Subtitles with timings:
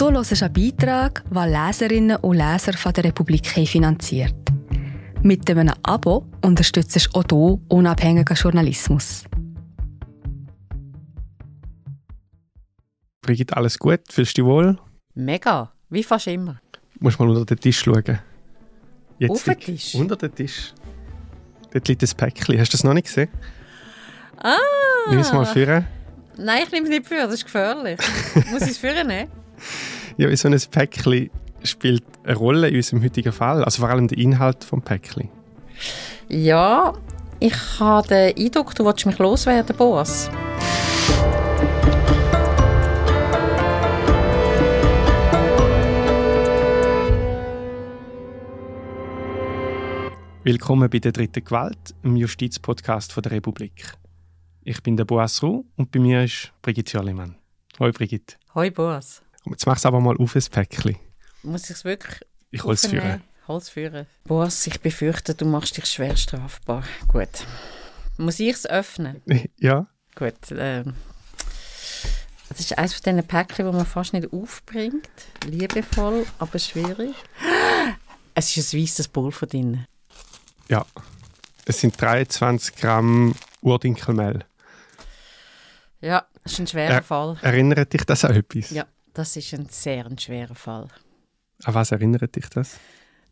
[0.00, 4.34] Du hörst einen Beitrag, den Leserinnen und Leser von der Republik finanziert.
[5.22, 9.24] Mit einem Abo unterstützt du auch du unabhängigen Journalismus.
[13.20, 14.00] Brigitte, alles gut?
[14.08, 14.78] Fühlst du dich wohl?
[15.14, 16.58] Mega, wie fast immer.
[16.98, 18.20] Musst mal unter den Tisch schauen.
[19.18, 19.94] Jetzt Auf den Tisch?
[19.96, 20.72] Unter den Tisch.
[21.72, 22.58] Dort liegt ein Päckchen.
[22.58, 23.28] Hast du das noch nicht gesehen?
[24.38, 24.56] Ah!
[25.10, 25.84] Nimm es mal führen.
[26.38, 28.00] Nein, ich nehme es nicht für, das ist gefährlich.
[28.50, 29.39] Muss ich es für nehmen?
[30.16, 31.30] Ja, wie so ein Päckchen
[31.62, 33.64] spielt eine Rolle in unserem heutigen Fall.
[33.64, 35.28] Also vor allem der Inhalt des Päckchen.
[36.28, 36.92] Ja,
[37.38, 40.30] ich habe den Eindruck, du willst mich loswerden, Boas.
[50.42, 53.92] Willkommen bei der dritten Gewalt, im Justizpodcast von der Republik.
[54.62, 57.36] Ich bin der Boas Ruh und bei mir ist Brigitte Jollimann.
[57.78, 58.36] Hoi Brigitte.
[58.54, 59.22] Hoi, Boas.
[59.44, 60.96] Und jetzt machst du aber mal auf ein Päckchen.
[61.42, 62.20] Muss ich es wirklich
[62.50, 63.22] Ich hole es führen.
[63.48, 64.06] Hol's führen.
[64.24, 66.84] Boas, ich befürchte, du machst dich schwer strafbar.
[67.08, 67.28] Gut.
[68.18, 69.22] Muss ich es öffnen?
[69.58, 70.34] Ja, Gut.
[70.50, 70.94] Ähm,
[72.48, 75.08] das ist eines von diesen Päckchen, die man fast nicht aufbringt.
[75.46, 77.14] Liebevoll, aber schwierig.
[78.34, 79.84] Es ist ein weißes Pulver drin.
[80.68, 80.84] ja.
[81.66, 84.44] Es sind 23 Gramm Urdinkelmehl.
[86.00, 87.02] Ja, das ist ein schwerer Ja.
[87.02, 87.36] Fall.
[87.42, 88.70] Erinnert dich das an etwas?
[88.70, 90.88] Ja, das ist ein sehr ein schwerer Fall.
[91.64, 92.78] An was erinnert dich das?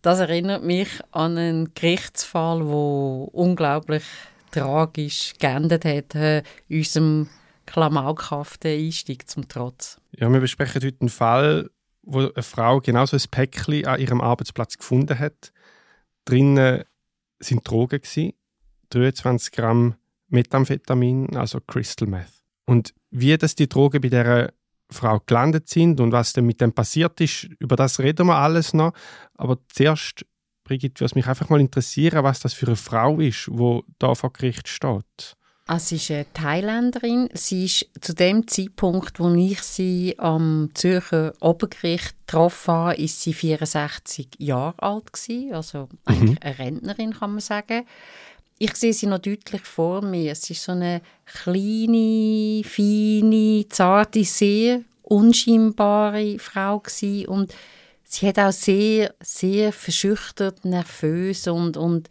[0.03, 4.05] Das erinnert mich an einen Gerichtsfall, wo unglaublich
[4.51, 7.29] tragisch geendet hat, äh, unserem
[7.67, 10.01] klamaukhaften Einstieg zum Trotz.
[10.13, 11.71] Ja, wir besprechen heute einen Fall,
[12.03, 15.53] wo eine Frau genau so ein Päckchen an ihrem Arbeitsplatz gefunden hat.
[16.25, 16.85] Drinnen
[17.41, 18.33] sind Drogen gewesen,
[18.91, 19.97] 23 Gramm
[20.29, 22.43] Methamphetamin, also Crystal Meth.
[22.67, 24.53] Und wie das die Drogen bei dieser
[24.91, 28.75] Frau gelandet sind und was dann mit dem passiert ist, über das reden wir alles
[28.75, 28.93] noch.
[29.35, 30.25] Aber zuerst,
[30.65, 34.15] Brigitte, würde es mich einfach mal interessieren, was das für eine Frau ist, wo da
[34.15, 35.37] vor Gericht steht.
[35.71, 37.29] Ah, Sie ist eine Thailänderin.
[37.35, 43.35] Sie ist zu dem Zeitpunkt, wo ich sie am Zürcher Obergericht getroffen habe, ist sie
[43.35, 45.53] 64 Jahre alt gewesen.
[45.53, 47.85] Also eigentlich eine Rentnerin, kann man sagen.
[48.59, 50.35] Ich sehe sie noch deutlich vor mir.
[50.35, 57.29] Sie ist so eine kleine, feine, zarte, sehr unscheinbare Frau gewesen.
[57.29, 57.55] und
[58.05, 62.09] sie hat auch sehr, sehr verschüchtert, nervös und, und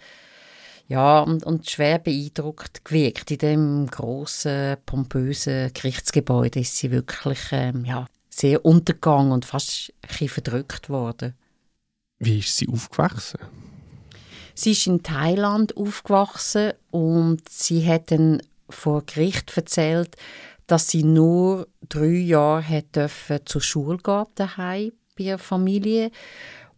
[0.87, 3.29] ja, und, und schwer beeindruckt gewirkt.
[3.31, 10.29] In dem großen pompösen Gerichtsgebäude ist sie wirklich ähm, ja, sehr untergegangen und fast ein
[10.29, 11.33] verdrückt worden.
[12.19, 13.39] Wie ist sie aufgewachsen?
[14.57, 20.15] Sie ist in Thailand aufgewachsen und sie hat dann vor Gericht erzählt,
[20.65, 26.09] dass sie nur drei Jahre hat dürfen zur Schule gehen daheim bei ihrer Familie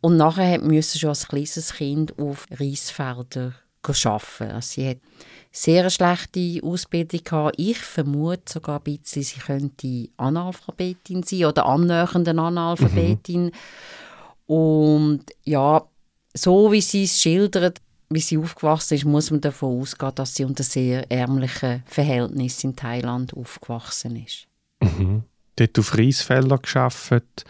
[0.02, 4.52] und nachher hat müssen schon als kleines Kind auf Reisfelder arbeiten.
[4.52, 4.98] Also sie hat
[5.54, 7.56] sehr schlechte Ausbildung gehabt.
[7.58, 13.52] Ich vermute sogar ein bisschen, sie könnte Analphabetin sein oder annähernde Analphabetin.
[14.48, 15.88] Und ja,
[16.34, 20.46] so wie sie es schildert, wie sie aufgewachsen ist, muss man davon ausgehen, dass sie
[20.46, 24.48] unter sehr ärmlichen Verhältnissen in Thailand aufgewachsen ist.
[24.82, 25.24] Mhm.
[25.56, 27.44] Dort auf Reisfelder gearbeitet,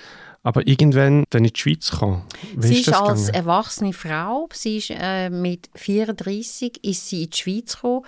[0.43, 2.23] aber irgendwann dann in die Schweiz gekommen.
[2.55, 3.35] Wie sie ist ist als gegangen?
[3.35, 8.05] erwachsene Frau, sie ist, äh, mit 34 ist sie in die Schweiz gekommen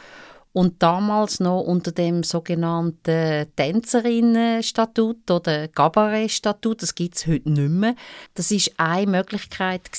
[0.54, 7.96] und damals noch unter dem sogenannten Tänzerinnenstatut oder Gabarettstatut, das gibt es heute nicht mehr.
[8.34, 9.90] Das ist eine Möglichkeit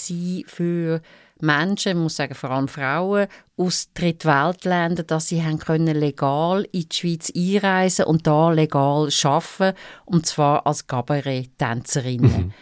[0.47, 1.01] für
[1.41, 3.27] Menschen, ich muss sagen vor allem Frauen,
[3.57, 9.77] aus Drittweltländern, dass sie haben können legal in die Schweiz einreisen und da legal arbeiten
[10.05, 12.55] und zwar als Gabarett-Tänzerinnen.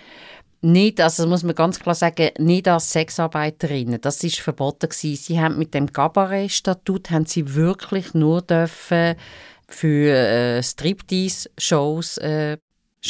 [0.62, 4.00] Nicht, also das muss man ganz klar sagen, nicht als Sexarbeiterinnen.
[4.00, 5.16] Das ist verboten gewesen.
[5.16, 9.16] Sie haben mit dem Gabarett-Statut haben sie wirklich nur dürfen
[9.68, 12.58] für äh, Striptease-Shows äh,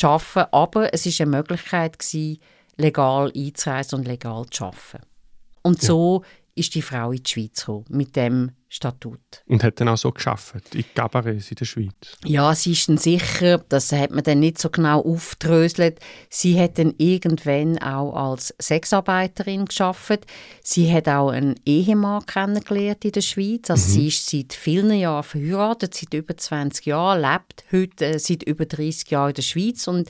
[0.01, 2.39] arbeiten, aber es ist eine Möglichkeit gewesen,
[2.77, 5.07] legal einzureisen und legal zu arbeiten.
[5.63, 6.25] Und so
[6.55, 9.19] ist die Frau in die Schweiz gekommen, mit dem Statut.
[9.47, 12.17] Und hat dann auch so geschafft in Cabarets in der Schweiz.
[12.25, 15.99] Ja, sie ist dann sicher, das hat man dann nicht so genau aufdröselt.
[16.29, 20.25] Sie hat dann irgendwann auch als Sexarbeiterin geschafft.
[20.63, 23.71] Sie hat auch einen Ehemann kennengelernt in der Schweiz.
[23.71, 28.45] Also sie ist seit vielen Jahren verheiratet, seit über 20 Jahren, lebt heute äh, seit
[28.45, 30.09] über 30 Jahren in der Schweiz und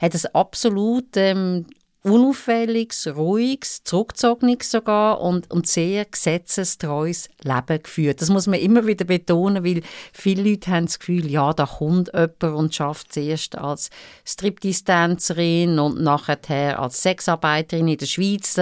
[0.00, 1.66] hat ein absolut ähm,
[2.02, 8.22] unauffälliges, ruhiges, zurückgezogenes sogar und, und sehr gesetzestreues Leben geführt.
[8.22, 9.82] Das muss man immer wieder betonen, weil
[10.12, 13.90] viele Leute haben das Gefühl, ja, da kommt jemand und schafft zuerst als
[14.24, 18.58] Striptease-Tänzerin und nachher als Sexarbeiterin in der Schweiz.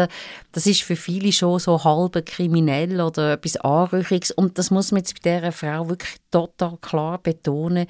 [0.50, 5.00] Das ist für viele schon so halb kriminell oder etwas Anrüchiges und das muss man
[5.00, 7.86] jetzt bei dieser Frau wirklich total klar betonen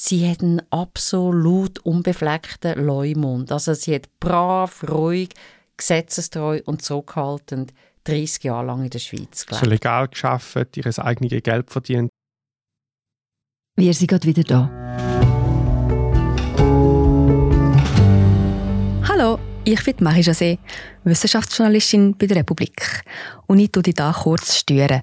[0.00, 3.50] sie hat einen absolut unbefleckten Leumund.
[3.50, 5.30] Also sie hat brav, ruhig,
[5.76, 7.74] gesetzestreu und zurückhaltend
[8.04, 9.64] 30 Jahre lang in der Schweiz gelebt.
[9.64, 12.10] So legal geschafft, ihr eigenes Geld verdient.
[13.76, 14.70] Wir sind gerade wieder da.
[19.08, 20.58] Hallo, ich bin Marie José,
[21.02, 23.02] Wissenschaftsjournalistin bei der Republik.
[23.46, 25.02] Und ich tue dich hier kurz stören.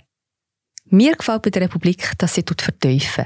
[0.86, 3.26] Mir gefällt bei der Republik, dass sie vertiefen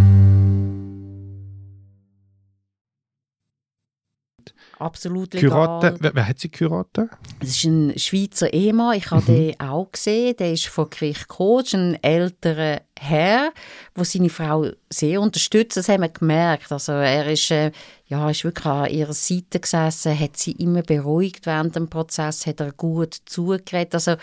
[4.81, 5.49] Absolut legal.
[5.49, 7.09] Kurate, wer, wer, hat sie geheiratet?
[7.39, 8.97] Das ist ein Schweizer Ehemann.
[8.97, 9.35] Ich habe mhm.
[9.35, 10.35] den auch gesehen.
[10.37, 11.65] Der ist vor Gericht gekommen.
[11.73, 13.51] ein älterer Herr,
[13.97, 15.75] der seine Frau sehr unterstützt.
[15.75, 16.71] Das haben wir gemerkt.
[16.71, 17.71] Also er ist, äh,
[18.05, 22.59] ja, ist wirklich an ihrer Seite gesessen, hat sie immer beruhigt während dem Prozess, hat
[22.59, 23.95] er gut zugeredet.
[23.95, 24.17] Also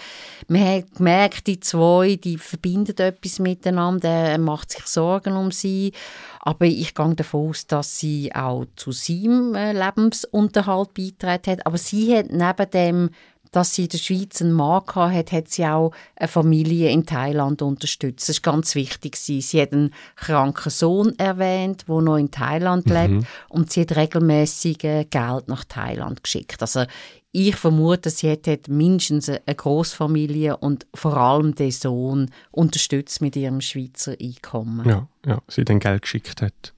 [0.46, 4.08] man hat gemerkt, die zwei, die verbinden etwas miteinander.
[4.08, 5.92] Er macht sich Sorgen um sie.
[6.40, 11.66] Aber ich gehe davon aus, dass sie auch zu seinem äh, Lebensunterhalt beitragen hat.
[11.66, 13.10] Aber sie hat neben dem
[13.52, 17.62] dass sie in der Schweiz einen Mann hatte, hat sie auch eine Familie in Thailand
[17.62, 18.28] unterstützt.
[18.28, 19.16] Das ist ganz wichtig.
[19.16, 22.92] Sie hat einen kranken Sohn erwähnt, der noch in Thailand mhm.
[22.92, 26.60] lebt und sie hat regelmäßig äh, Geld nach Thailand geschickt.
[26.60, 26.84] Also
[27.30, 33.60] ich vermute, sie hat mindestens eine Großfamilie und vor allem den Sohn unterstützt mit ihrem
[33.60, 34.88] Schweizer Einkommen.
[34.88, 36.74] Ja, ja, sie dann Geld geschickt hat.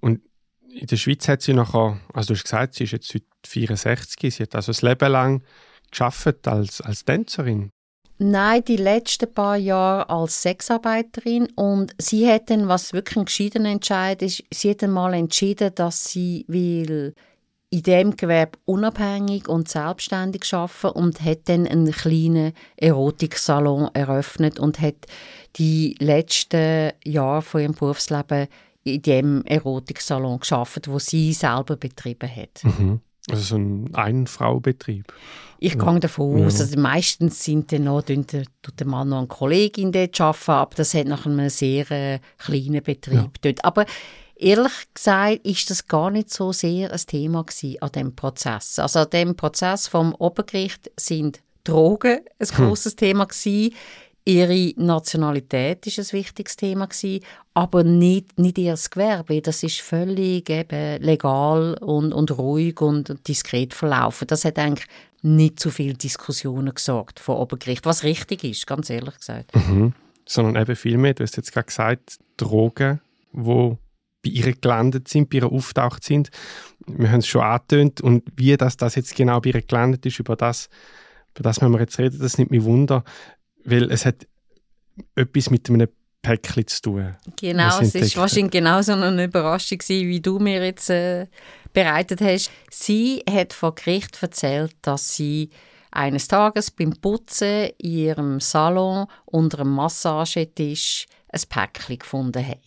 [0.00, 0.20] Und
[0.68, 4.34] in der Schweiz hat sie nachher, also du hast gesagt, sie ist jetzt heute 64,
[4.34, 5.42] sie hat also das Leben lang
[5.94, 7.70] geschafft als, als Tänzerin?
[8.18, 13.70] Nein, die letzten paar Jahre als Sexarbeiterin und sie hat dann, was wirklich ein gescheidener
[13.70, 17.14] Entscheid ist, sie hat dann mal entschieden, dass sie will
[17.70, 24.80] in dem Gewerbe unabhängig und selbstständig arbeiten und hat dann einen kleinen Erotiksalon eröffnet und
[24.80, 24.94] hat
[25.56, 28.46] die letzten Jahre von ihrem Berufsleben
[28.84, 32.62] in dem Erotiksalon geschafft, wo sie selber betrieben hat.
[32.62, 33.00] Mhm.
[33.30, 35.12] Also so ein Ein-Frau-Betrieb.
[35.58, 38.36] Ich gehe davon aus, also meistens sind dann noch, tut
[38.78, 42.82] der Mann noch eine Kollegin dort arbeiten, aber das hat nach einem sehr äh, kleinen
[42.82, 43.30] Betrieb ja.
[43.40, 43.64] dort.
[43.64, 43.86] Aber
[44.36, 48.78] ehrlich gesagt ist das gar nicht so sehr ein Thema gewesen an dem Prozess.
[48.78, 52.66] Also an dem Prozess vom Obergericht sind Drogen ein hm.
[52.66, 53.74] großes Thema gewesen.
[54.26, 57.22] Ihre Nationalität ist ein wichtiges Thema gewesen,
[57.52, 59.42] aber nicht, nicht ihr Gewerbe.
[59.42, 64.26] Das ist völlig eben legal und, und ruhig und diskret verlaufen.
[64.26, 64.88] Das hat eigentlich
[65.20, 69.54] nicht zu viel Diskussionen gesorgt vor Obergericht, was richtig ist, ganz ehrlich gesagt.
[69.54, 69.92] Mhm.
[70.26, 73.00] Sondern eben viel mehr, du hast jetzt gerade gesagt, Drogen,
[73.32, 73.78] wo
[74.22, 76.30] bei ihr gelandet sind, bei ihr auftaucht sind.
[76.86, 80.18] Wir haben es schon angetönt und wie das, das jetzt genau bei ihr gelandet ist,
[80.18, 80.70] über das,
[81.34, 83.04] über das müssen wir jetzt reden, das nimmt mich Wunder
[83.64, 84.26] weil es hat
[85.14, 85.88] etwas mit einem
[86.22, 87.16] Päckchen zu tun.
[87.36, 91.26] Genau, es war wahrscheinlich genauso eine Überraschung gewesen, wie du mir jetzt äh,
[91.72, 92.50] bereitet hast.
[92.70, 95.50] Sie hat vor Gericht erzählt, dass sie
[95.90, 102.58] eines Tages beim Putzen in ihrem Salon unter einem Massagetisch ein Päckchen gefunden hat,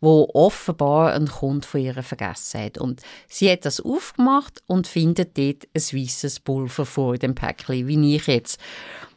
[0.00, 2.78] wo offenbar ein Kunde von ihr vergessen hat.
[2.78, 8.16] Und sie hat das aufgemacht und findet dort ein weißes Pulver vor dem Päckchen, wie
[8.16, 8.60] ich jetzt.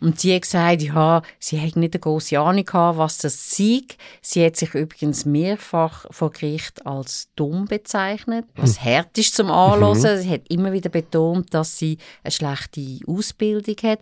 [0.03, 3.83] Und sie hat gesagt, ja, sie hat nicht eine grosse Ahnung gehabt, was das sei.
[4.21, 8.95] Sie hat sich übrigens mehrfach vor Gericht als dumm bezeichnet, was hm.
[8.95, 9.97] hart ist zum Anhören.
[9.97, 10.21] Mhm.
[10.21, 13.99] Sie hat immer wieder betont, dass sie eine schlechte Ausbildung hat.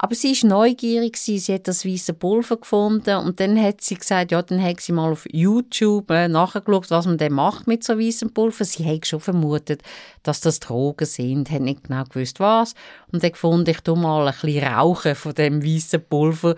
[0.00, 4.30] Aber sie ist neugierig sie hat das weiße Pulver gefunden und dann hat sie gesagt,
[4.30, 7.98] ja, dann hat sie mal auf YouTube äh, nachgeschaut, was man denn macht mit so
[7.98, 8.64] weißem Pulver.
[8.64, 9.82] Sie hat schon vermutet,
[10.22, 12.74] dass das Drogen sind, hat nicht genau gewusst was
[13.10, 16.56] und dann gefunden, ich tu mal ein bisschen rauchen von dem weißen Pulver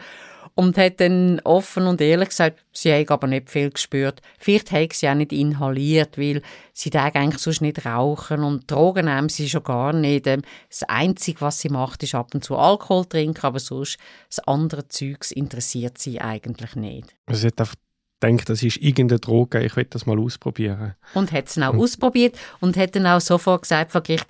[0.54, 4.20] und hat dann offen und ehrlich gesagt, sie hat aber nicht viel gespürt.
[4.38, 9.06] Vielleicht hat sie auch nicht inhaliert, weil sie darf eigentlich sonst nicht rauchen und Drogen
[9.06, 10.26] nehmen sie schon gar nicht.
[10.26, 13.98] Ähm, das Einzige, was sie macht, ist ab und zu Alkohol trinken, aber sonst
[14.28, 17.14] das andere Zeugs interessiert sie eigentlich nicht.
[17.26, 17.74] Also sie hat einfach
[18.20, 20.94] gedacht, das ist irgendeine Droge, ich will das mal ausprobieren.
[21.14, 24.26] Und hat es auch ausprobiert und hat dann auch sofort gesagt vor Gericht,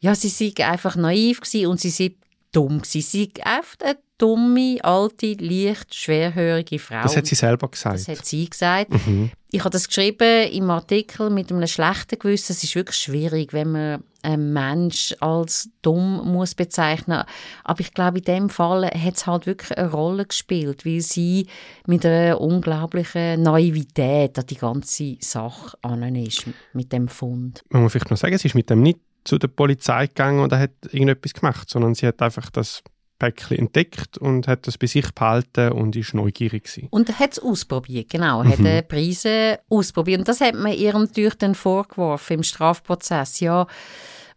[0.00, 2.14] ja, sie sei einfach naiv gewesen und sie sei
[2.52, 3.00] dumm gewesen.
[3.00, 7.02] Sie sei einfach eine dumme, alte, leicht schwerhörige Frau.
[7.02, 7.96] Das hat sie selber gesagt.
[7.96, 8.90] Das hat sie gesagt.
[9.06, 9.30] Mhm.
[9.50, 12.52] Ich habe das geschrieben im Artikel mit einem schlechten Gewissen.
[12.52, 17.24] Es ist wirklich schwierig, wenn man einen Mensch als dumm muss bezeichnen.
[17.64, 21.46] Aber ich glaube, in dem Fall hat es halt wirklich eine Rolle gespielt, weil sie
[21.86, 27.64] mit einer unglaublichen Naivität an die ganze Sache an ist mit dem Fund.
[27.70, 30.52] Man muss vielleicht noch sagen, sie ist mit dem nicht zu der Polizei gegangen und
[30.52, 32.82] hat irgendetwas gemacht, sondern sie hat einfach das
[33.20, 36.88] Päckchen entdeckt und hat das bei sich behalten und ist neugierig gewesen.
[36.90, 38.48] Und hat es ausprobiert, genau, mhm.
[38.48, 40.20] hat die Preise ausprobiert.
[40.20, 43.40] Und das hat man ihr natürlich dann vorgeworfen im Strafprozess.
[43.40, 43.66] Ja,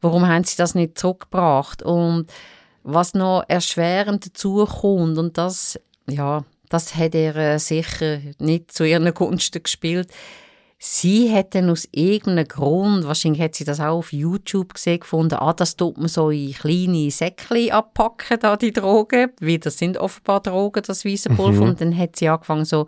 [0.02, 1.82] warum haben sie das nicht zurückgebracht?
[1.82, 2.28] Und
[2.84, 8.84] was noch erschwerend dazu kommt, und das, ja, das hat er äh, sicher nicht zu
[8.84, 10.10] ihren Gunsten gespielt,
[10.86, 15.54] Sie dann aus irgendeinem Grund, wahrscheinlich hat sie das auch auf YouTube gesehen, gefunden, ah,
[15.54, 20.42] das tut man so in kleine Säckchen abpacken, da die Drogen, weil das sind offenbar
[20.42, 21.62] Drogen, das weiße Pulver.
[21.62, 21.70] Mhm.
[21.70, 22.88] Und dann hat sie angefangen, so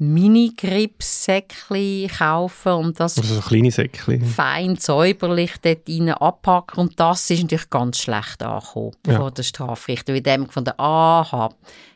[0.00, 4.24] Mini-Grips-Säckchen kaufen und das also so kleine Säckchen.
[4.24, 6.80] fein säuberlich dort rein abpacken.
[6.80, 9.18] Und das ist natürlich ganz schlecht angekommen ja.
[9.18, 11.50] vor der Strafrichter, weil dem gefunden, aha,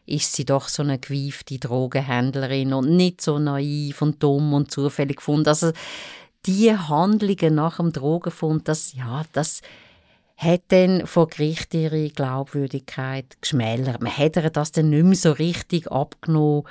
[0.04, 5.16] ist sie doch so eine gewiefte Drogenhändlerin und nicht so naiv und dumm und zufällig
[5.16, 5.48] gefunden.
[5.48, 5.72] Also
[6.44, 9.62] die Handlungen nach dem Drogenfund, das, ja, das
[10.36, 14.02] hat dann vor Gericht ihre Glaubwürdigkeit geschmälert.
[14.02, 16.64] Man hat ihr das dann nicht mehr so richtig abgenommen,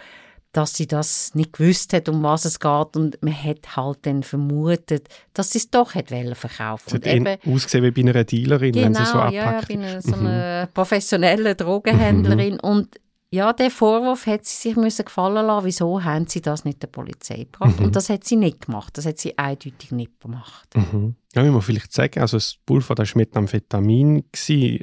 [0.54, 4.24] dass sie das nicht gewusst hat, um was es geht und man hat halt dann
[4.24, 6.90] vermutet, dass sie es doch hat verkaufen.
[6.90, 9.34] Sie hat eben, ausgesehen wie bei einer Dealerin, genau, wenn sie so abpackt.
[9.34, 10.74] ja, bei einer, so einer mhm.
[10.74, 12.60] professionellen Drogenhändlerin mhm.
[12.70, 13.00] und
[13.32, 15.66] ja, der Vorwurf hat sie sich müssen gefallen lassen.
[15.66, 17.80] Wieso haben sie das nicht der Polizei gebracht?
[17.80, 17.86] Mhm.
[17.88, 18.96] Und das hat sie nicht gemacht.
[18.96, 20.70] Das hat sie eindeutig nicht gemacht.
[20.76, 21.16] Mhm.
[21.34, 24.26] Ja, wie man vielleicht sagen, also das Pulver das war Methamphetamin,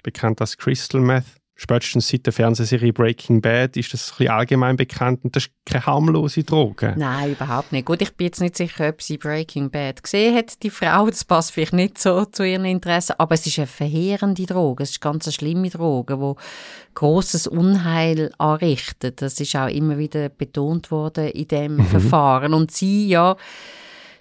[0.02, 4.76] bekannt als Crystal Meth spätestens seit der Fernsehserie Breaking Bad ist das ein bisschen allgemein
[4.76, 6.94] bekannt und das ist keine harmlose Droge.
[6.96, 7.84] Nein, überhaupt nicht.
[7.84, 11.06] Gut, ich bin jetzt nicht sicher, ob sie Breaking Bad gesehen hat, die Frau.
[11.06, 14.84] Das passt vielleicht nicht so zu ihren Interessen, aber es ist eine verheerende Droge.
[14.84, 19.20] Es ist ganz eine schlimme Droge, die großes Unheil anrichtet.
[19.20, 21.84] Das ist auch immer wieder betont worden in dem mhm.
[21.84, 22.54] Verfahren.
[22.54, 23.36] Und sie, ja,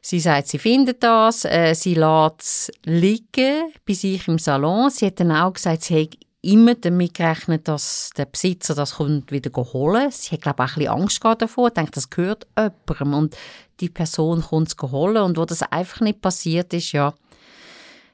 [0.02, 4.90] Sie sagt, sie findet das, äh, sie lässt es liegen bei sich im Salon.
[4.90, 9.32] Sie hat dann auch gesagt, sie hat immer damit gerechnet, dass der Besitzer das kommt
[9.32, 10.10] wieder holen.
[10.12, 13.38] Sie hat glaube ich, auch ein bisschen Angst davor, denkt, das gehört jemandem und
[13.80, 17.14] die Person kommt es holen und wo das einfach nicht passiert ist, ja,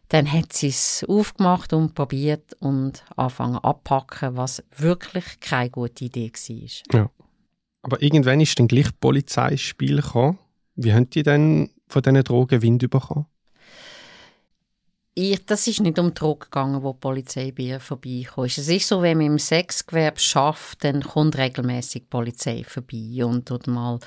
[0.09, 6.31] dann hat sie es aufgemacht und probiert und anfangen abpacken, was wirklich keine gute Idee
[6.31, 6.99] war.
[6.99, 7.09] Ja.
[7.81, 10.39] Aber irgendwann ist dann gleich Polizei ins Spiel gekommen.
[10.75, 13.25] Wie haben die denn von diesen Drogen Wind bekommen?
[15.17, 18.57] Ich, das ist nicht um Drogen gegangen, wo die Polizei bei ihr vorbeikommt.
[18.57, 23.47] Es ist so, wenn man im Sexgewerbe schafft, dann kommt regelmäßig die Polizei vorbei und
[23.47, 23.99] tut mal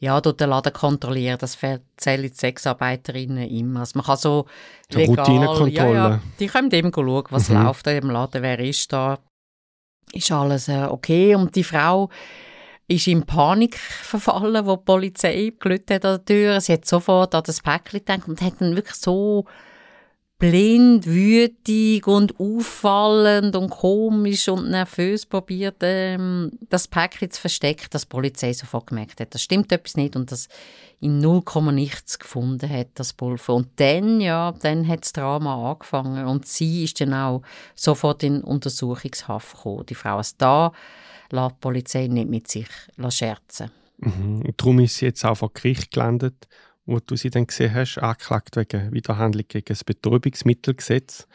[0.00, 1.38] ja, dort den Laden kontrollieren.
[1.38, 3.80] Das erzählen die Sexarbeiterinnen immer.
[3.80, 4.46] Also man kann so
[4.92, 7.62] legal, ja, ja, die können eben schauen, was mhm.
[7.62, 9.18] läuft in dem Laden, wer ist da.
[10.12, 11.36] Ist alles äh, okay?
[11.36, 12.10] Und die Frau
[12.86, 16.60] ist in Panik verfallen, wo die Polizei gelütet hat an der Tür.
[16.60, 19.46] Sie hat sofort an das Päckchen gedacht und hat dann wirklich so
[20.40, 28.02] blind, wütig und auffallend und komisch und nervös probiert, ähm, das Päckchen zu verstecken, dass
[28.02, 30.48] die Polizei sofort gemerkt hat, das stimmt etwas nicht und das
[30.98, 31.42] in 0,
[31.72, 33.54] nichts gefunden hat, das Pulver.
[33.54, 37.42] Und dann, ja, dann hat das Drama angefangen und sie ist dann auch
[37.74, 39.86] sofort in Untersuchungshaft gekommen.
[39.86, 40.72] Die Frau ist da,
[41.30, 42.68] lässt die Polizei nicht mit sich
[43.10, 43.70] scherzen.
[43.98, 44.42] Mhm.
[44.56, 46.48] Darum ist sie jetzt auch vor Gericht gelandet
[46.86, 51.26] wo du sie dann gesehen hast, angeklagt wegen Widerhandlung gegen das Betäubungsmittelgesetz.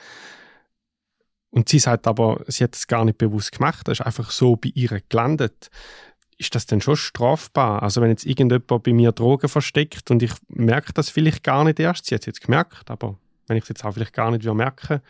[1.49, 4.57] Und sie sagt aber, sie hat es gar nicht bewusst gemacht, das ist einfach so
[4.57, 5.69] bei ihr gelandet.
[6.37, 7.81] Ist das denn schon strafbar?
[7.81, 11.79] Also wenn jetzt irgendjemand bei mir Drogen versteckt und ich merke das vielleicht gar nicht
[11.79, 14.43] erst, sie hat es jetzt gemerkt, aber wenn ich es jetzt auch vielleicht gar nicht
[14.43, 15.01] merke,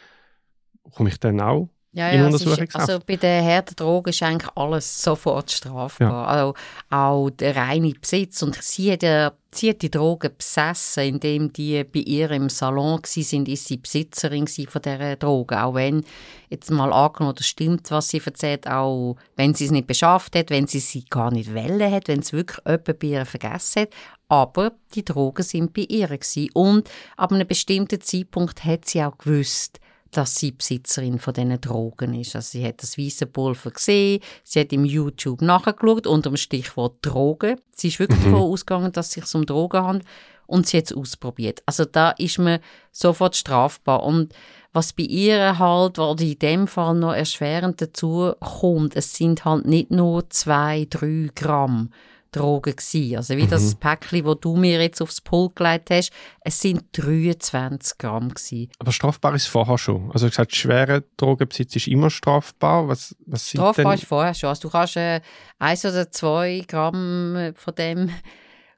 [0.92, 5.01] komme ich dann auch Ja, ja, ist, also bei den harten Drogen ist eigentlich alles
[5.01, 6.09] sofort strafbar.
[6.09, 6.25] Ja.
[6.25, 6.53] Also
[6.89, 8.43] auch der reine Besitz.
[8.43, 12.99] Und sie hat, ja, sie hat die Drogen besessen, indem die bei ihr im Salon
[12.99, 15.57] waren, ist sie Besitzerin von dieser Drogen.
[15.57, 16.03] Auch wenn,
[16.49, 20.49] jetzt mal angenommen, das stimmt, was sie erzählt, auch wenn sie es nicht beschafft hat,
[20.49, 23.89] wenn sie sie gar nicht wollen hat, wenn es wirklich jemand bei ihr vergessen hat.
[24.27, 26.49] Aber die Drogen sind bei ihr gewesen.
[26.53, 29.79] Und ab einem bestimmten Zeitpunkt hat sie auch gewusst,
[30.15, 32.36] dass sie Besitzerin von diesen Drogen ist.
[32.36, 36.98] Also sie hat das weiße Pulver gesehen, sie hat im YouTube nachgeschaut unter dem Stichwort
[37.01, 37.60] Drogen.
[37.75, 40.07] Sie ist wirklich davon ausgegangen, dass es sich um Drogen handelt
[40.48, 41.62] und sie hat es ausprobiert.
[41.65, 42.60] Also da ist man
[42.91, 44.03] sofort strafbar.
[44.03, 44.34] Und
[44.74, 49.65] was bei ihr halt, oder in dem Fall noch erschwerend dazu kommt, es sind halt
[49.65, 51.89] nicht nur zwei, drei Gramm
[52.32, 53.17] Drogen gewesen.
[53.17, 57.98] Also wie das Päckchen, wo du mir jetzt aufs Pult gelegt hast, es sind 23
[57.98, 58.70] Gramm gewesen.
[58.79, 60.12] Aber strafbar ist vorher schon.
[60.12, 62.88] Also gesagt, schwerer Drogenbesitz ist immer strafbar.
[62.88, 64.50] Was, was Strafbar ist vorher schon.
[64.50, 65.22] Also du kannst äh,
[65.60, 68.10] eins oder zwei Gramm äh, von dem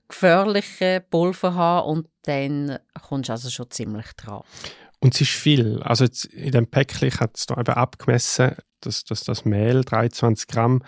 [0.08, 4.42] gefährlichen Pulver haben und dann kommst du also schon ziemlich dran.
[5.00, 5.82] Und es ist viel.
[5.84, 10.84] Also in dem Päckchen, habe es da eben abgemessen, dass, dass das Mehl 23 Gramm,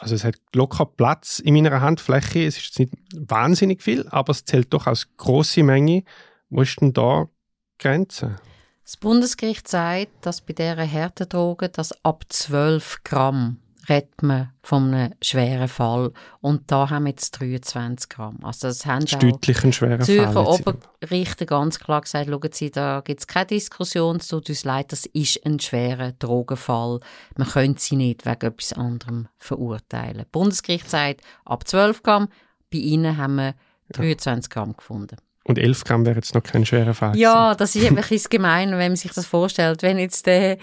[0.00, 2.46] also es hat locker Platz in meiner Handfläche.
[2.46, 6.04] Es ist nicht wahnsinnig viel, aber es zählt doch als große Menge.
[6.48, 8.36] Wo ist denn da die Grenze?
[8.82, 13.58] Das Bundesgericht sagt, dass bei dieser Härtedroge, dass ab 12 Gramm
[13.90, 16.12] redet man von einem schweren Fall.
[16.40, 18.38] Und da haben wir jetzt 23 Gramm.
[18.42, 20.46] Also das haben Das ist deutlich ein schwerer Zürcher Fall.
[20.46, 24.92] Oberrichter ganz klar gesagt, schauen Sie, da gibt es keine Diskussion, es tut uns leid,
[24.92, 27.00] das ist ein schwerer Drogenfall.
[27.36, 30.18] Man könnte sie nicht wegen etwas anderem verurteilen.
[30.18, 32.28] Das Bundesgericht sagt, ab 12 Gramm,
[32.72, 33.54] bei Ihnen haben wir
[33.92, 35.16] 23 Gramm gefunden.
[35.44, 37.16] Und 11 Gramm wäre jetzt noch kein schwerer Fall.
[37.16, 39.82] Ja, das ist eben ein bisschen gemein, wenn man sich das vorstellt.
[39.82, 40.58] Wenn jetzt der,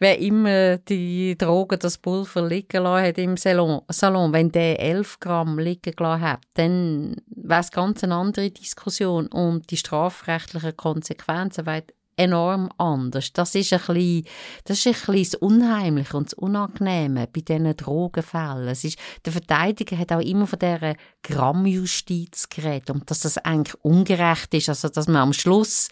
[0.00, 5.20] wer immer die Drogen, das Pulver liegen lassen hat im Salon, Salon wenn der 11
[5.20, 11.64] Gramm liegen gelassen hat, dann wäre es ganz eine andere Diskussion und die strafrechtlichen Konsequenzen
[11.66, 11.84] wären
[12.16, 13.32] enorm anders.
[13.32, 14.26] Das ist ein bisschen,
[14.64, 18.68] das ist ein das Unheimliche und das Unangenehme bei diesen Drogenfällen.
[18.68, 23.76] Es ist, der Verteidiger hat auch immer von dieser Grammjustiz geredet und dass das eigentlich
[23.84, 25.88] ungerecht ist, also dass man am Schluss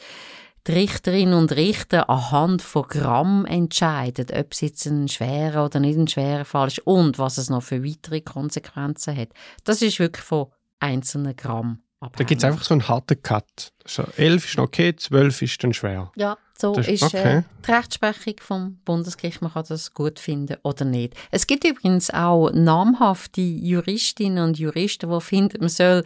[0.66, 5.98] die Richterinnen und Richter anhand von Gramm entscheiden, ob es jetzt ein schwerer oder nicht
[5.98, 9.28] ein schwerer Fall ist und was es noch für weitere Konsequenzen hat.
[9.64, 10.46] Das ist wirklich von
[10.80, 12.16] einzelnen Gramm abhängig.
[12.18, 13.72] Da gibt es einfach so einen harten Cut.
[13.86, 16.10] So, 11 ist noch okay, 12 ist dann schwer.
[16.16, 17.38] Ja, so Das ist ist- okay.
[17.38, 19.42] äh, die Rechtsprechung vom Bundesgericht.
[19.42, 21.14] Man kann das gut finden oder nicht.
[21.30, 26.02] Es gibt übrigens auch namhafte Juristinnen und Juristen, die finden, man soll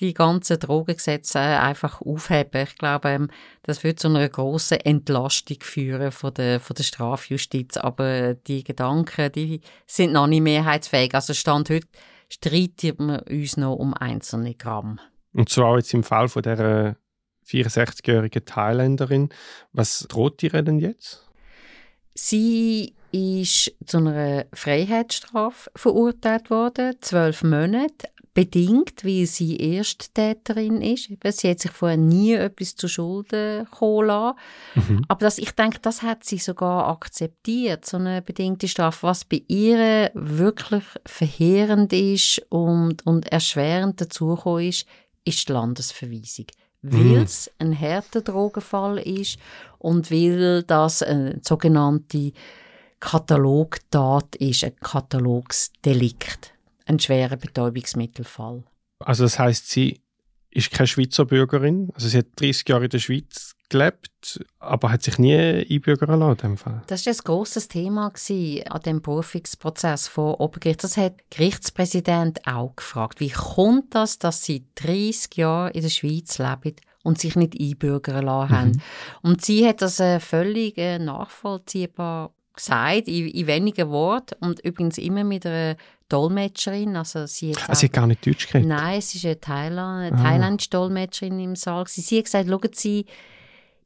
[0.00, 2.62] die ganzen Drogengesetze äh, einfach aufheben.
[2.62, 3.28] Ich glaube, ähm,
[3.62, 7.76] das wird zu einer grossen Entlastung führen von der, von der Strafjustiz.
[7.76, 11.14] Aber die Gedanken, die sind noch nicht mehrheitsfähig.
[11.14, 11.86] Also Stand heute
[12.28, 14.98] streiten wir uns noch um einzelne Gramm.
[15.32, 16.96] Und zwar jetzt im Fall von der
[17.46, 19.28] 64-jährigen Thailänderin.
[19.72, 21.28] Was droht ihr denn jetzt?
[22.14, 31.10] Sie ist zu einer Freiheitsstrafe verurteilt worden, zwölf Monate, bedingt, weil sie Ersttäterin ist.
[31.22, 34.38] Sie hat sich vorher nie etwas zu Schulden kommen lassen.
[34.76, 35.04] Mhm.
[35.08, 39.08] Aber das, ich denke, das hat sie sogar akzeptiert, so eine bedingte Strafe.
[39.08, 44.86] Was bei ihr wirklich verheerend ist und, und erschwerend dazugekommen ist,
[45.30, 46.46] ist die Landesverweisung.
[46.82, 47.16] Mhm.
[47.16, 49.38] Weil es ein härter Drogenfall ist
[49.78, 52.32] und weil das eine sogenannte
[53.00, 56.52] Katalogtat ist, ein Katalogsdelikt,
[56.86, 58.64] ein schwerer Betäubungsmittelfall.
[58.98, 60.00] Also das heißt, sie
[60.50, 61.90] ist keine Schweizer Bürgerin.
[61.94, 66.32] Also sie hat 30 Jahre in der Schweiz gelebt, aber hat sich nie einbürgern lassen
[66.32, 66.82] in dem Fall.
[66.88, 70.84] Das war ein grosses Thema gewesen an dem Berufungsprozess vor Obergericht.
[70.84, 73.20] Das hat der Gerichtspräsident auch gefragt.
[73.20, 78.26] Wie kommt das, dass sie 30 Jahre in der Schweiz leben und sich nicht einbürgern
[78.26, 78.82] lassen haben?
[79.22, 84.98] Und sie hat das äh, völlig äh, nachvollziehbar gesagt, in, in wenigen Worten und übrigens
[84.98, 85.76] immer mit einer
[86.08, 86.96] Dolmetscherin.
[86.96, 88.68] Also sie hat Also sie hat gar nicht Deutsch geredet.
[88.68, 90.22] Nein, es ist eine, Thailand, Ah.
[90.24, 91.84] thailändische Dolmetscherin im Saal.
[91.86, 93.06] Sie hat gesagt, schauen Sie,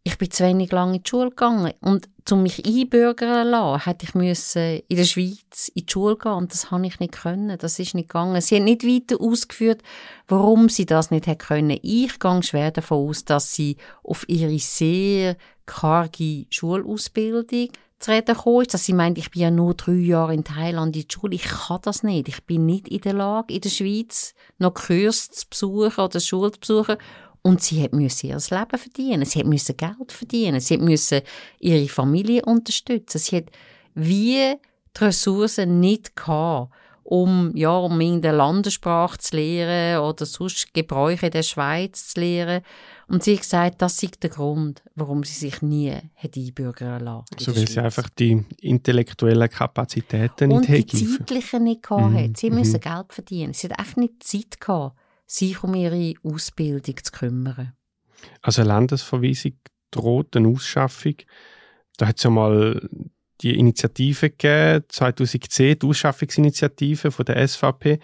[0.06, 3.84] ich bin zu wenig lange in die Schule gegangen und um mich einbürgern zu lassen,
[3.84, 7.14] hätte ich müssen in der Schweiz in die Schule gehen und das habe ich nicht
[7.14, 7.56] können.
[7.58, 8.40] Das ist nicht gegangen.
[8.40, 9.82] Sie hat nicht weiter ausgeführt,
[10.28, 11.78] warum sie das nicht hätte können.
[11.82, 18.62] Ich gehe schwer davon aus, dass sie auf ihre sehr karge Schulausbildung zu reden gekommen
[18.62, 21.34] ist, dass sie meint, ich bin ja nur drei Jahre in Thailand in der Schule,
[21.34, 22.28] ich kann das nicht.
[22.28, 26.52] Ich bin nicht in der Lage, in der Schweiz noch Kurs zu besuchen oder Schule
[26.52, 26.96] zu besuchen.
[27.46, 29.26] Und sie hat müssen ihr Leben verdienen.
[29.26, 30.60] Sie hat müssen Geld verdienen.
[30.60, 31.20] Sie hat müssen
[31.58, 33.18] ihre Familie unterstützen.
[33.18, 33.50] Sie hat
[33.94, 34.54] wie
[34.96, 41.28] die Ressourcen nicht gehabt, um, ja, um in der Landessprache zu lehren oder sonst Gebräuche
[41.28, 42.62] der Schweiz zu lehren.
[43.08, 47.26] Und sie hat gesagt, das ist der Grund, warum sie sich nie hat einbürgern lassen.
[47.38, 52.16] So weil sie einfach die intellektuellen Kapazitäten nicht Und die zeitlichen nicht gehabt mhm.
[52.16, 52.36] hat.
[52.38, 52.56] Sie mhm.
[52.56, 53.52] müssen Geld verdienen.
[53.52, 57.72] Sie hat einfach nicht Zeit gehabt, sich um ihre Ausbildung zu kümmern.
[58.42, 59.58] Also eine Landesverweisung
[59.90, 61.14] droht eine Ausschaffung.
[61.96, 62.88] Da hat es ja mal
[63.40, 67.98] die Initiative gegeben, 2010, die Ausschaffungsinitiative von der SVP.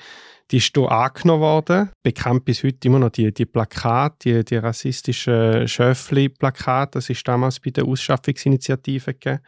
[0.50, 1.90] Die ist hier angenommen worden.
[2.02, 6.98] Bekannt bis heute immer noch die, die Plakate, die, die rassistischen Schöffli-Plakate.
[6.98, 9.40] Das ist damals bei der Ausschaffungsinitiative gegeben,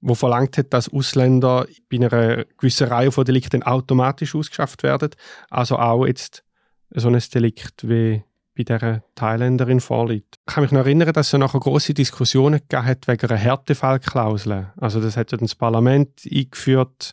[0.00, 5.10] wo verlangt hat, dass Ausländer bei einer gewissen Reihe von Delikten automatisch ausgeschafft werden.
[5.50, 6.44] Also auch jetzt
[6.90, 8.22] so ein Delikt wie
[8.56, 10.36] bei dieser Thailänderin vorliegt.
[10.48, 14.72] Ich kann mich noch erinnern, dass es nachher große Diskussionen gegeben hat wegen einer Härtefallklausel.
[14.76, 17.12] Also das hat ja das Parlament eingeführt,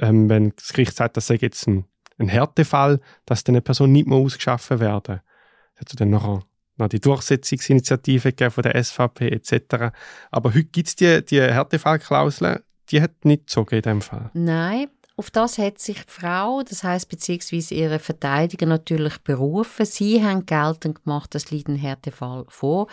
[0.00, 1.84] ähm, wenn das Gericht sagt, das sei jetzt ein,
[2.18, 5.20] ein Härtefall, dass dann eine Person nicht mehr ausgeschaffen werden.
[5.78, 6.42] Das hat dann nachher
[6.78, 9.96] noch die Durchsetzungsinitiative von der SVP etc.
[10.30, 14.30] Aber heute gibt es die, die Härtefallklausel, die hat nicht gezogen in dem Fall.
[14.34, 19.86] Nein, auf das hat sich die Frau, das heißt beziehungsweise ihre Verteidiger natürlich berufen.
[19.86, 22.88] Sie haben geltend gemacht, das liegt ein Härtefall vor,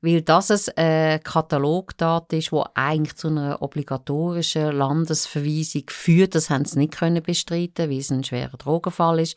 [0.00, 6.34] weil das ein Katalogdat ist, wo eigentlich zu einer obligatorischen Landesverweisung führt.
[6.34, 9.36] Das haben sie nicht können bestreiten, weil es ein schwerer Drogenfall ist.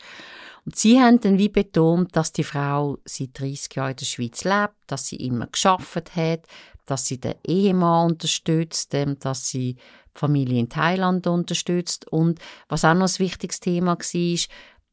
[0.65, 4.43] Und sie haben dann wie betont, dass die Frau seit 30 Jahren in der Schweiz
[4.43, 6.41] lebt, dass sie immer geschafft hat,
[6.89, 9.75] dass sie den Ehemann unterstützt, dass sie
[10.13, 12.07] Familie in Thailand unterstützt.
[12.07, 14.39] Und was auch noch ein wichtiges Thema war,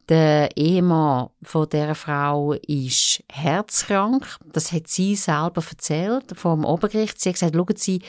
[0.09, 4.37] der Ehemann von der Frau ist herzkrank.
[4.53, 7.21] Das hat sie selber erzählt vor dem Obergericht.
[7.21, 8.03] Sie hat gesagt, schauen Sie,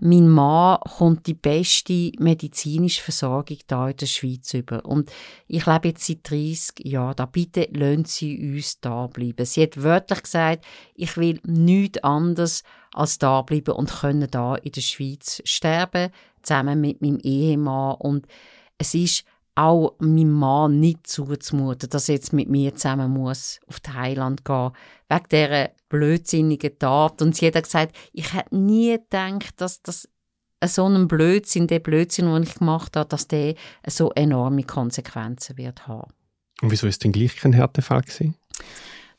[0.00, 4.84] mein Mann kommt die beste medizinische Versorgung da in der Schweiz über.
[4.84, 5.10] Und
[5.48, 7.26] ich lebe jetzt seit 30 Jahren da.
[7.26, 9.44] Bitte lassen Sie uns da bleiben.
[9.44, 14.72] Sie hat wörtlich gesagt, ich will nichts anderes als da bleiben und können da in
[14.72, 16.10] der Schweiz sterben
[16.42, 17.96] zusammen mit meinem Ehemann.
[17.96, 18.26] Und
[18.78, 19.24] es ist
[19.54, 24.70] auch meinem Mann nicht zuzumuten, dass er jetzt mit mir zusammen muss auf Thailand gehen
[25.08, 27.20] wegen dieser blödsinnigen Tat.
[27.20, 30.08] Und sie hat gesagt, ich hätte nie gedacht, dass das
[30.64, 33.54] so ein Blödsinn, der Blödsinn, den ich gemacht habe, dass der
[33.86, 36.12] so enorme Konsequenzen wird haben.
[36.60, 38.36] Und wieso ist denn gleich kein Härtefall gewesen?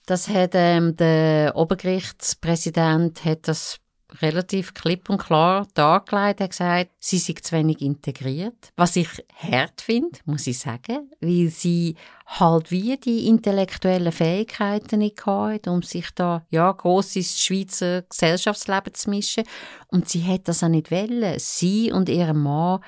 [0.05, 3.79] Das hat ähm, der Obergerichtspräsident hat das
[4.21, 6.39] relativ klipp und klar dargelegt.
[6.39, 8.71] Er hat gesagt, sie sind zu wenig integriert.
[8.75, 15.25] Was ich hart finde, muss ich sagen, weil sie halt wie die intellektuellen Fähigkeiten nicht
[15.25, 19.43] hatten, um sich da ja gross Schweizer Gesellschaftsleben zu mischen.
[19.87, 21.39] Und sie hat das auch nicht wollen.
[21.39, 22.81] Sie und ihr Mann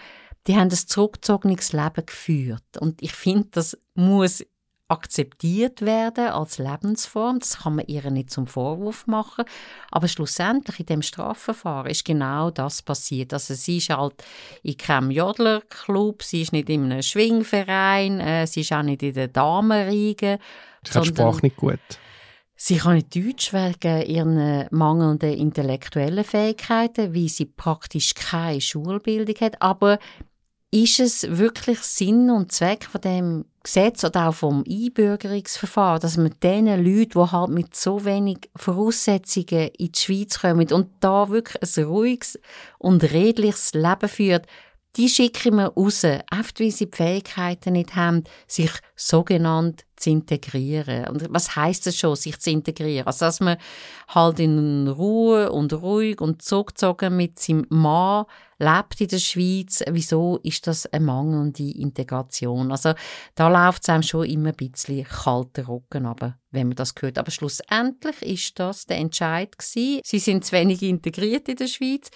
[0.47, 2.77] die haben ein zurückgezogenes Leben geführt.
[2.79, 4.43] Und ich finde, das muss
[4.93, 7.39] akzeptiert werden als Lebensform.
[7.39, 9.45] Das kann man ihr nicht zum Vorwurf machen.
[9.91, 13.33] Aber schlussendlich in dem Strafverfahren ist genau das passiert.
[13.33, 14.23] Also sie ist halt
[14.61, 19.13] in keinem Jodlerclub, sie ist nicht in einem Schwingverein, äh, sie ist auch nicht in
[19.13, 20.37] der Damenriege.
[20.85, 21.79] Sie kann Sprache nicht gut.
[22.55, 29.61] Sie kann nicht Deutsch wegen ihren mangelnden intellektuellen Fähigkeiten, wie sie praktisch keine Schulbildung hat.
[29.61, 29.97] Aber
[30.73, 36.33] ist es wirklich Sinn und Zweck von dem Gesetz oder auch vom Einbürgerungsverfahren, dass man
[36.41, 41.61] den Leuten, die halt mit so wenig Voraussetzungen in die Schweiz kommen und da wirklich
[41.77, 42.39] ein ruhiges
[42.79, 44.47] und redliches Leben führt,
[44.95, 51.07] die schicken wir raus, oft weil sie die Fähigkeiten nicht haben, sich sogenannt zu integrieren.
[51.07, 53.07] Und was heißt das schon, sich zu integrieren?
[53.07, 53.57] Also, dass man
[54.09, 58.25] halt in Ruhe und ruhig und zurückgezogen mit seinem Mann
[58.59, 59.83] lebt in der Schweiz.
[59.89, 62.71] Wieso ist das eine mangelnde Integration?
[62.71, 62.93] Also,
[63.35, 67.17] da läuft es einem schon immer ein bisschen kalter Rücken aber wenn man das hört.
[67.17, 70.01] Aber schlussendlich ist das der Entscheid gewesen.
[70.05, 72.11] Sie sind zu wenig integriert in der Schweiz.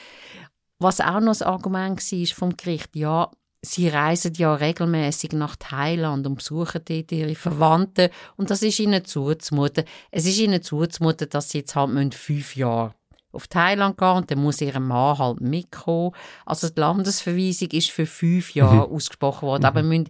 [0.80, 6.28] Was auch noch ein Argument war vom Gericht, ja, sie reisen ja regelmäßig nach Thailand
[6.28, 9.86] und besuchen dort ihre Verwandten und das ist ihnen zuzumuten.
[10.12, 12.94] Es ist ihnen zuzumuten, dass sie jetzt halt fünf Jahre
[13.32, 16.12] auf Thailand gehen und dann muss ihr Mann halt mitkommen.
[16.46, 18.94] Also die Landesverweisung ist für fünf Jahre mhm.
[18.96, 20.06] ausgesprochen worden, aber mhm.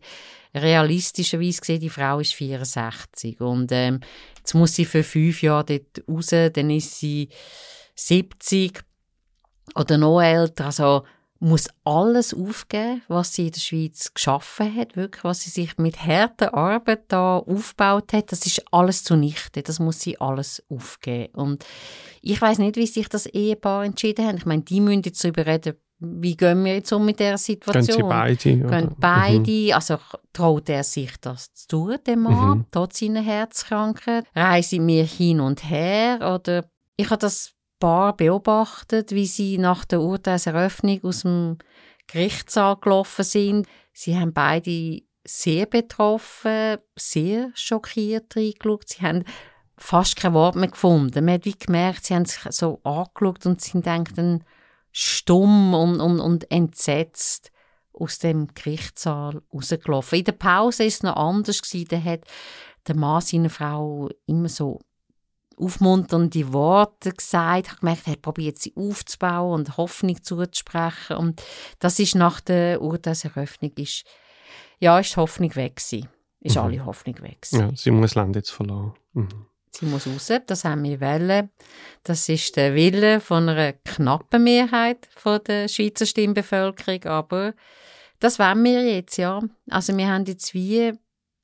[0.54, 4.02] realistischerweise gesehen, die Frau ist 64 und ähm,
[4.38, 7.30] jetzt muss sie für fünf Jahre dort raus, dann ist sie
[7.96, 8.87] 70
[9.76, 11.04] oder noch älter, also
[11.40, 16.04] muss alles aufgeben, was sie in der Schweiz geschaffen hat, wirklich, was sie sich mit
[16.04, 21.34] harter Arbeit da aufgebaut hat, das ist alles zunichte, das muss sie alles aufgeben.
[21.36, 21.66] Und
[22.22, 24.36] ich weiß nicht, wie sich das Ehepaar entschieden hat.
[24.38, 27.98] Ich meine, die müssen jetzt darüber reden, wie gehen wir jetzt um mit dieser Situation?
[27.98, 28.70] Gehen sie beide?
[28.70, 29.74] Gehen beide, mhm.
[29.74, 29.98] also
[30.32, 32.66] traut er sich das zu tun, dem Mann, mhm.
[32.72, 34.26] trotz seiner Herzkrankheit?
[34.36, 36.20] Reisen wir hin und her?
[36.36, 36.66] Oder
[36.98, 41.58] ich habe das Paar beobachtet, wie sie nach der Urteilseröffnung aus dem
[42.08, 43.68] Gerichtssaal gelaufen sind.
[43.94, 48.90] Sie haben beide sehr betroffen, sehr schockiert reingeschaut.
[48.90, 49.26] Sie haben
[49.78, 51.26] fast kein Wort mehr gefunden.
[51.26, 54.44] Man hat wie gemerkt, sie haben sich so angeschaut und sind dann
[54.92, 57.52] stumm und, und, und entsetzt
[57.94, 60.20] aus dem Gerichtssaal rausgelaufen.
[60.20, 61.62] In der Pause war es noch anders.
[61.90, 62.22] Da hat
[62.88, 64.80] der Mann seiner Frau immer so
[65.58, 67.66] aufmunternde Worte gesagt.
[67.66, 71.18] Ich habe gemerkt, er probiert sie aufzubauen und Hoffnung zuzusprechen.
[71.18, 71.42] Und
[71.80, 74.06] das ist nach der Urteilseröffnung ist,
[74.80, 76.08] ja, ist die Hoffnung weg gewesen.
[76.40, 76.62] Ist mhm.
[76.62, 77.60] alle Hoffnung weg gewesen.
[77.60, 78.94] Ja, sie muss das Land jetzt verlassen.
[79.14, 79.48] Mhm.
[79.72, 81.50] Sie muss raus, das haben wir wollen.
[82.04, 87.54] Das ist der Wille von einer knappen Mehrheit von der Schweizer Stimmbevölkerung, aber
[88.20, 89.40] das wollen wir jetzt, ja.
[89.70, 90.94] Also wir haben jetzt wie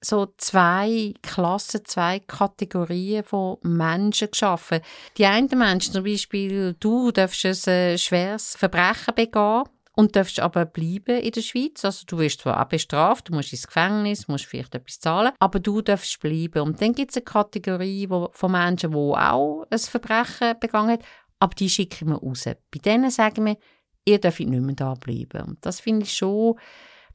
[0.04, 4.82] so zwei Klassen, zwei Kategorien von Menschen geschaffen.
[5.18, 9.64] Die einen Menschen, zum Beispiel du, darfst ein äh, schweres Verbrechen begehen
[9.96, 11.86] und darfst aber bleiben in der Schweiz.
[11.86, 15.60] Also du wirst zwar auch bestraft, du musst ins Gefängnis, musst vielleicht etwas zahlen, aber
[15.60, 16.62] du darfst bleiben.
[16.62, 21.04] Und dann gibt es eine Kategorie von Menschen, die auch ein Verbrechen begangen haben,
[21.40, 22.46] aber die schicken wir raus.
[22.46, 23.58] Bei denen sagen wir,
[24.06, 25.44] ihr dürft nicht mehr da bleiben.
[25.44, 26.56] Und das finde ich schon,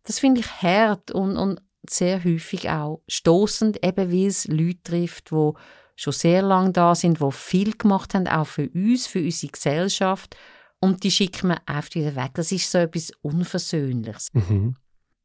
[0.05, 5.31] das finde ich hart und, und sehr häufig auch stoßend, eben weil es Leute trifft,
[5.31, 5.53] die
[5.97, 10.37] schon sehr lange da sind, die viel gemacht haben, auch für uns, für unsere Gesellschaft.
[10.81, 12.33] Und die schicken wir einfach wieder weg.
[12.35, 14.29] Das ist so etwas Unversöhnliches.
[14.33, 14.77] Mhm.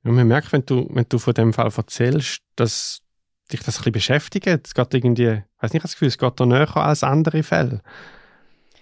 [0.03, 3.01] Ja, man merkt, wenn du, wenn du von dem Fall erzählst, dass
[3.51, 4.47] dich das ein bisschen beschäftigt.
[4.47, 7.81] Es geht irgendwie, ich weiß nicht, das Gefühl, es geht da näher als andere Fälle.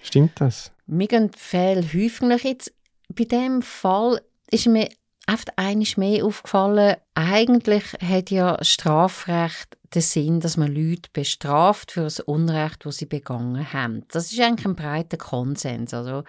[0.01, 0.71] Stimmt das?
[0.87, 2.73] Mir gehen Fälle häufig jetzt.
[3.09, 4.89] Bei dem Fall ist mir
[5.27, 6.97] oft einiges mehr aufgefallen.
[7.13, 13.05] Eigentlich hat ja Strafrecht den Sinn, dass man Leute bestraft für das Unrecht, das sie
[13.05, 14.05] begangen haben.
[14.10, 15.93] Das ist eigentlich ein breiter Konsens.
[15.93, 16.23] Also,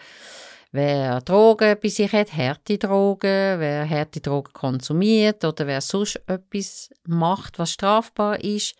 [0.72, 6.90] wer Drogen bei sich hat, harte Drogen, wer harte Drogen konsumiert oder wer sonst etwas
[7.06, 8.74] macht, was strafbar ist,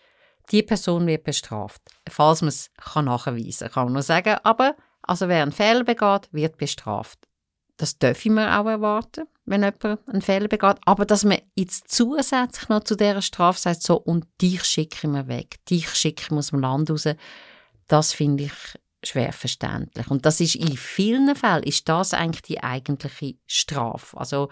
[0.51, 1.81] die Person wird bestraft.
[2.09, 4.35] Falls man es nachweisen kann, kann man nur sagen.
[4.43, 7.19] Aber also wer einen Fehler begeht, wird bestraft.
[7.77, 10.77] Das dürfen wir auch erwarten, wenn jemand einen Fehler begeht.
[10.85, 15.27] Aber dass man jetzt zusätzlich noch zu dieser Strafe sagt, so, und dich schicken wir
[15.27, 17.07] weg, dich schicken wir aus dem Land raus,
[17.87, 18.53] das finde ich
[19.03, 20.09] schwer verständlich.
[20.09, 24.17] Und das ist in vielen Fällen, ist das eigentlich die eigentliche Strafe.
[24.17, 24.49] Also,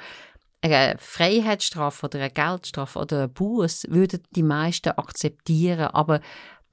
[0.63, 6.21] eine Freiheitsstrafe oder eine Geldstrafe oder eine Buß würden die meisten akzeptieren, aber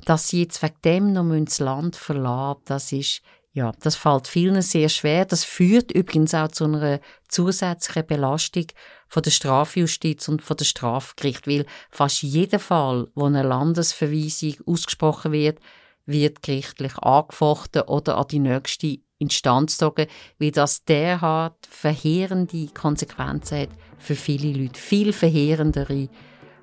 [0.04, 4.62] dass sie jetzt wegen dem noch das Land verlassen das ist ja, das fällt vielen
[4.62, 5.24] sehr schwer.
[5.24, 8.66] Das führt übrigens auch zu einer zusätzlichen Belastung
[9.08, 15.32] von der Strafjustiz und von der Strafgericht, weil fast jeder Fall, wo eine Landesverweisung ausgesprochen
[15.32, 15.58] wird,
[16.04, 20.06] wird gerichtlich angefochten oder an die nächste Instanz gezogen,
[20.38, 24.78] weil das derart verheerende Konsequenzen hat für viele Leute.
[24.78, 26.08] Viel verheerendere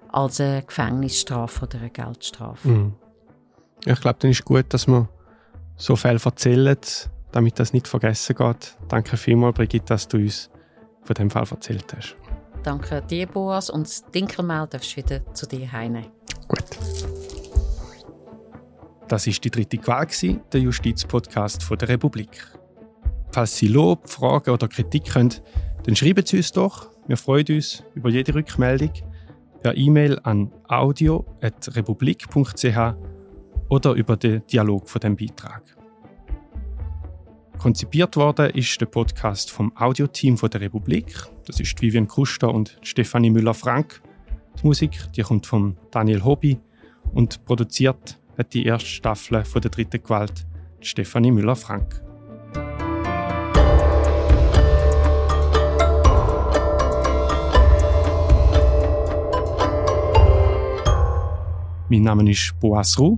[0.09, 2.67] als eine Gefängnisstrafe oder eine Geldstrafe.
[2.67, 2.93] Mhm.
[3.85, 5.09] Ich glaube, dann ist gut, dass man
[5.77, 8.77] so viel erzählt, damit das nicht vergessen geht.
[8.88, 10.49] Danke vielmals, Brigitte, dass du uns
[11.03, 12.15] von dem Fall erzählt hast.
[12.63, 16.11] Danke dir, Boas, und das Dinkelmehl darfst du wieder zu dir heimnehmen.
[16.47, 16.63] Gut.
[19.07, 20.07] Das ist die dritte Qual,
[20.51, 22.41] der Justizpodcast der Republik.
[23.31, 25.29] Falls Sie Lob, Fragen oder Kritik haben,
[25.83, 26.89] dann schreiben Sie uns doch.
[27.05, 28.93] Wir freuen uns über jede Rückmeldung
[29.61, 33.14] per E-Mail an audio.republik.ch
[33.69, 35.63] oder über den Dialog von dem Beitrag.
[37.58, 41.15] Konzipiert worden ist der Podcast vom Audioteam der Republik.
[41.45, 44.01] Das ist Vivian Kuster und Stefanie Müller-Frank.
[44.62, 46.60] Die Musik die kommt von Daniel Hobby
[47.13, 50.45] und produziert hat die erste Staffel von der dritten Gewalt
[50.82, 52.01] Stefanie Müller-Frank.
[61.89, 63.17] Mein Name ist Boas Ruh